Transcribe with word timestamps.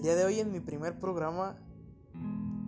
El 0.00 0.04
día 0.04 0.16
de 0.16 0.24
hoy 0.24 0.40
en 0.40 0.50
mi 0.50 0.60
primer 0.60 0.98
programa 0.98 1.58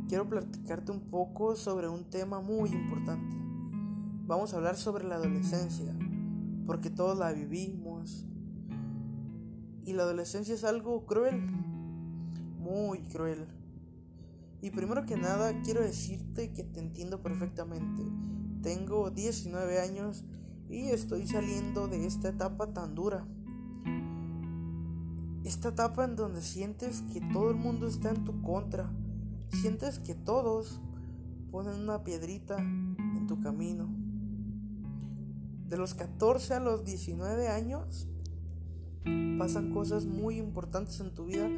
quiero 0.06 0.28
platicarte 0.28 0.92
un 0.92 1.00
poco 1.08 1.56
sobre 1.56 1.88
un 1.88 2.04
tema 2.04 2.42
muy 2.42 2.68
importante. 2.68 3.34
Vamos 4.26 4.52
a 4.52 4.58
hablar 4.58 4.76
sobre 4.76 5.04
la 5.04 5.14
adolescencia, 5.14 5.96
porque 6.66 6.90
todos 6.90 7.18
la 7.18 7.32
vivimos. 7.32 8.26
Y 9.82 9.94
la 9.94 10.02
adolescencia 10.02 10.52
es 10.52 10.62
algo 10.62 11.06
cruel, 11.06 11.40
muy 12.58 12.98
cruel. 13.04 13.46
Y 14.60 14.70
primero 14.70 15.06
que 15.06 15.16
nada 15.16 15.58
quiero 15.62 15.80
decirte 15.80 16.52
que 16.52 16.64
te 16.64 16.80
entiendo 16.80 17.22
perfectamente. 17.22 18.02
Tengo 18.60 19.10
19 19.10 19.80
años 19.80 20.26
y 20.68 20.90
estoy 20.90 21.26
saliendo 21.26 21.88
de 21.88 22.04
esta 22.04 22.28
etapa 22.28 22.74
tan 22.74 22.94
dura. 22.94 23.26
Esta 25.44 25.70
etapa 25.70 26.04
en 26.04 26.16
donde 26.16 26.40
sientes 26.40 27.02
que 27.12 27.20
todo 27.32 27.50
el 27.50 27.56
mundo 27.56 27.86
está 27.86 28.10
en 28.10 28.24
tu 28.24 28.42
contra. 28.42 28.90
Sientes 29.50 29.98
que 29.98 30.14
todos 30.14 30.80
ponen 31.50 31.80
una 31.80 32.04
piedrita 32.04 32.58
en 32.58 33.26
tu 33.26 33.40
camino. 33.40 33.88
De 35.68 35.76
los 35.76 35.94
14 35.94 36.54
a 36.54 36.60
los 36.60 36.84
19 36.84 37.48
años 37.48 38.08
pasan 39.38 39.72
cosas 39.72 40.06
muy 40.06 40.38
importantes 40.38 41.00
en 41.00 41.12
tu 41.12 41.26
vida 41.26 41.48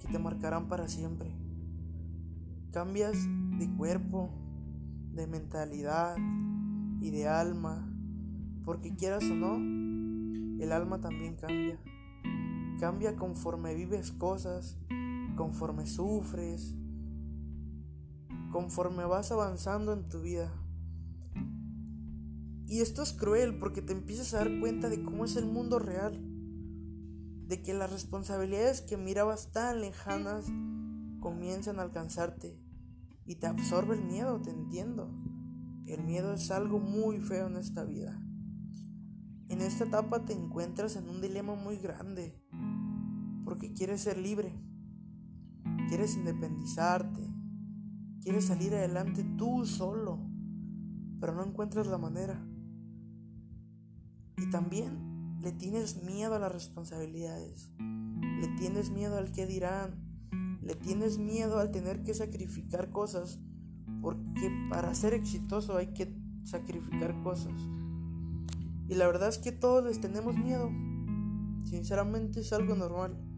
que 0.00 0.08
te 0.08 0.18
marcarán 0.18 0.68
para 0.68 0.88
siempre. 0.88 1.30
Cambias 2.70 3.16
de 3.58 3.68
cuerpo, 3.76 4.30
de 5.12 5.26
mentalidad 5.26 6.16
y 7.00 7.10
de 7.10 7.28
alma, 7.28 7.92
porque 8.64 8.94
quieras 8.94 9.24
o 9.24 9.34
no, 9.34 9.56
el 10.62 10.72
alma 10.72 11.00
también 11.00 11.36
cambia. 11.36 11.78
Cambia 12.82 13.14
conforme 13.14 13.76
vives 13.76 14.10
cosas, 14.10 14.76
conforme 15.36 15.86
sufres, 15.86 16.74
conforme 18.50 19.04
vas 19.04 19.30
avanzando 19.30 19.92
en 19.92 20.08
tu 20.08 20.20
vida. 20.20 20.52
Y 22.66 22.80
esto 22.80 23.04
es 23.04 23.12
cruel 23.12 23.56
porque 23.60 23.82
te 23.82 23.92
empiezas 23.92 24.34
a 24.34 24.38
dar 24.38 24.58
cuenta 24.58 24.88
de 24.88 25.00
cómo 25.00 25.24
es 25.24 25.36
el 25.36 25.46
mundo 25.46 25.78
real, 25.78 26.20
de 27.46 27.62
que 27.62 27.72
las 27.72 27.92
responsabilidades 27.92 28.80
que 28.80 28.96
mirabas 28.96 29.52
tan 29.52 29.80
lejanas 29.80 30.46
comienzan 31.20 31.78
a 31.78 31.82
alcanzarte 31.82 32.58
y 33.24 33.36
te 33.36 33.46
absorbe 33.46 33.94
el 33.94 34.02
miedo, 34.02 34.42
te 34.42 34.50
entiendo. 34.50 35.08
El 35.86 36.02
miedo 36.02 36.34
es 36.34 36.50
algo 36.50 36.80
muy 36.80 37.20
feo 37.20 37.46
en 37.46 37.58
esta 37.58 37.84
vida. 37.84 38.20
En 39.48 39.60
esta 39.60 39.84
etapa 39.84 40.24
te 40.24 40.32
encuentras 40.32 40.96
en 40.96 41.08
un 41.08 41.20
dilema 41.20 41.54
muy 41.54 41.76
grande, 41.76 42.41
porque 43.52 43.74
quieres 43.74 44.00
ser 44.00 44.16
libre, 44.16 44.50
quieres 45.90 46.16
independizarte, 46.16 47.20
quieres 48.22 48.46
salir 48.46 48.72
adelante 48.72 49.24
tú 49.36 49.66
solo, 49.66 50.18
pero 51.20 51.34
no 51.34 51.44
encuentras 51.44 51.86
la 51.86 51.98
manera. 51.98 52.42
Y 54.38 54.48
también 54.48 55.36
le 55.42 55.52
tienes 55.52 56.02
miedo 56.02 56.34
a 56.34 56.38
las 56.38 56.50
responsabilidades, 56.50 57.70
le 57.78 58.48
tienes 58.56 58.88
miedo 58.88 59.18
al 59.18 59.32
que 59.32 59.46
dirán, 59.46 59.98
le 60.62 60.74
tienes 60.74 61.18
miedo 61.18 61.58
al 61.58 61.72
tener 61.72 62.04
que 62.04 62.14
sacrificar 62.14 62.88
cosas, 62.88 63.38
porque 64.00 64.50
para 64.70 64.94
ser 64.94 65.12
exitoso 65.12 65.76
hay 65.76 65.88
que 65.88 66.10
sacrificar 66.44 67.20
cosas. 67.22 67.60
Y 68.88 68.94
la 68.94 69.06
verdad 69.06 69.28
es 69.28 69.36
que 69.36 69.52
todos 69.52 69.84
les 69.84 70.00
tenemos 70.00 70.38
miedo. 70.38 70.70
Sinceramente 71.64 72.40
es 72.40 72.54
algo 72.54 72.74
normal. 72.76 73.28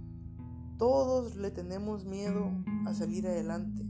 Todos 0.79 1.37
le 1.37 1.53
tenemos 1.53 2.05
miedo 2.05 2.51
a 2.85 2.95
salir 2.95 3.29
adelante. 3.29 3.85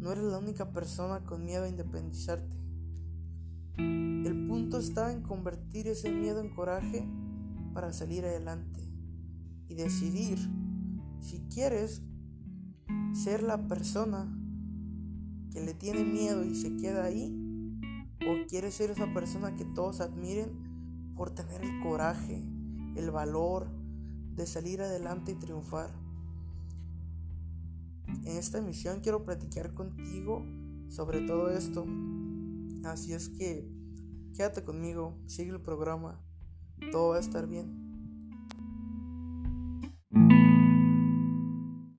No 0.00 0.10
eres 0.10 0.24
la 0.24 0.38
única 0.38 0.72
persona 0.72 1.24
con 1.24 1.44
miedo 1.44 1.64
a 1.64 1.68
independizarte. 1.68 2.56
El 3.76 4.46
punto 4.48 4.78
está 4.78 5.12
en 5.12 5.22
convertir 5.22 5.86
ese 5.86 6.10
miedo 6.10 6.40
en 6.40 6.52
coraje 6.54 7.08
para 7.74 7.92
salir 7.92 8.24
adelante 8.24 8.80
y 9.68 9.74
decidir 9.74 10.38
si 11.20 11.40
quieres 11.52 12.02
ser 13.12 13.44
la 13.44 13.68
persona 13.68 14.36
que 15.52 15.60
le 15.60 15.74
tiene 15.74 16.04
miedo 16.04 16.44
y 16.44 16.56
se 16.56 16.76
queda 16.76 17.04
ahí 17.04 17.32
o 18.20 18.46
quieres 18.48 18.74
ser 18.74 18.90
esa 18.90 19.12
persona 19.14 19.54
que 19.54 19.64
todos 19.64 20.00
admiren 20.00 21.14
por 21.14 21.30
tener 21.30 21.62
el 21.62 21.80
coraje, 21.82 22.44
el 22.96 23.10
valor 23.12 23.77
de 24.38 24.46
salir 24.46 24.80
adelante 24.80 25.32
y 25.32 25.34
triunfar. 25.34 25.90
En 28.06 28.38
esta 28.38 28.58
emisión 28.58 29.00
quiero 29.00 29.24
platicar 29.24 29.74
contigo 29.74 30.44
sobre 30.88 31.20
todo 31.20 31.50
esto. 31.50 31.84
Así 32.84 33.12
es 33.12 33.28
que 33.28 33.68
quédate 34.34 34.64
conmigo, 34.64 35.18
sigue 35.26 35.50
el 35.50 35.60
programa, 35.60 36.22
todo 36.92 37.10
va 37.10 37.16
a 37.16 37.20
estar 37.20 37.46
bien. 37.46 37.87